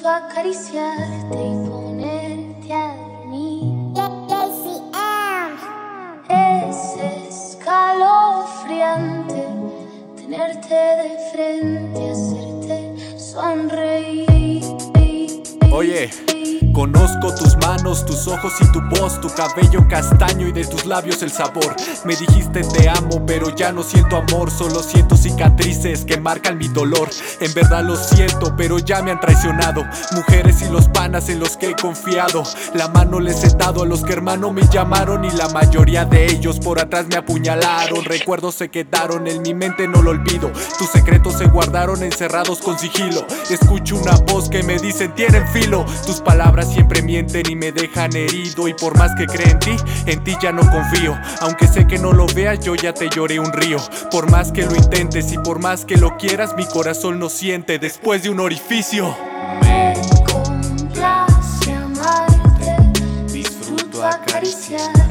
[0.00, 3.92] Disfruto acariciarte y ponerte a dormir.
[6.30, 6.96] Es
[7.28, 9.44] escalofriante
[10.16, 14.62] tenerte de frente, hacerte sonreír.
[15.70, 16.08] Oye.
[16.72, 21.20] Conozco tus manos, tus ojos y tu voz, tu cabello castaño y de tus labios
[21.22, 21.74] el sabor.
[22.04, 26.68] Me dijiste te amo, pero ya no siento amor, solo siento cicatrices que marcan mi
[26.68, 27.10] dolor.
[27.40, 29.84] En verdad lo siento, pero ya me han traicionado.
[30.12, 32.44] Mujeres y los panas en los que he confiado.
[32.74, 36.26] La mano les he dado a los que hermano me llamaron y la mayoría de
[36.26, 38.04] ellos por atrás me apuñalaron.
[38.04, 40.52] Recuerdos se quedaron en mi mente, no lo olvido.
[40.78, 43.26] Tus secretos se guardaron encerrados con sigilo.
[43.50, 45.84] Escucho una voz que me dice tienen filo.
[46.06, 48.68] Tus palabras siempre mienten y me dejan herido.
[48.68, 51.18] Y por más que cree en ti, en ti ya no confío.
[51.40, 53.78] Aunque sé que no lo veas, yo ya te lloré un río.
[54.10, 57.78] Por más que lo intentes y por más que lo quieras Mi corazón no siente
[57.78, 59.16] después de un orificio.
[59.62, 59.94] Me
[60.32, 62.76] complace amarte
[63.32, 65.09] Disfruto acariciarte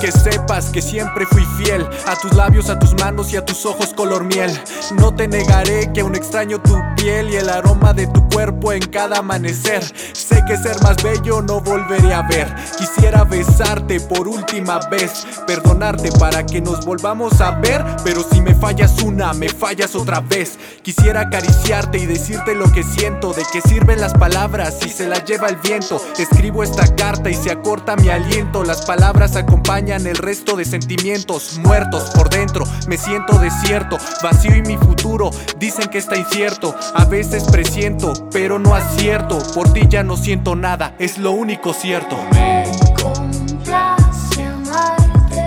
[0.00, 3.66] que sepas que siempre fui fiel a tus labios, a tus manos y a tus
[3.66, 4.50] ojos color miel.
[4.98, 8.80] No te negaré que aún extraño tu piel y el aroma de tu cuerpo en
[8.80, 9.82] cada amanecer.
[10.12, 12.54] Sé que ser más bello no volveré a ver.
[12.78, 17.84] Quisiera besarte por última vez, perdonarte para que nos volvamos a ver.
[18.04, 20.58] Pero si me fallas una, me fallas otra vez.
[20.82, 25.24] Quisiera acariciarte y decirte lo que siento, de que sirven las palabras si se las
[25.24, 26.00] lleva el viento.
[26.18, 28.64] Escribo esta carta y se acorta mi aliento.
[28.64, 32.64] Las palabras acompañan el resto de sentimientos muertos por dentro.
[32.86, 36.74] Me siento desierto, vacío y mi futuro dicen que está incierto.
[36.94, 39.38] A veces presiento, pero no acierto.
[39.54, 42.16] Por ti ya no siento nada, es lo único cierto.
[42.32, 42.64] Me
[43.02, 45.46] complace amarte,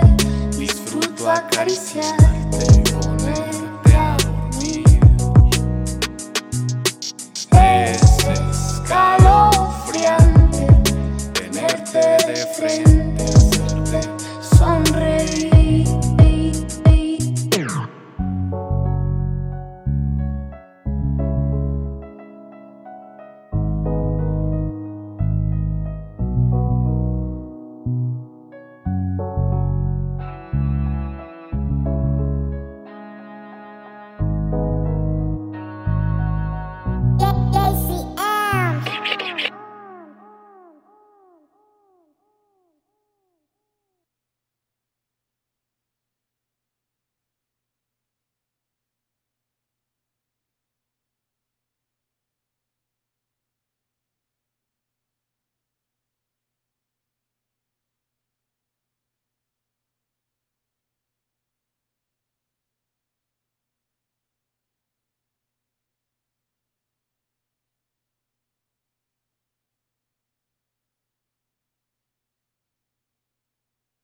[0.58, 2.33] disfruto acariciar.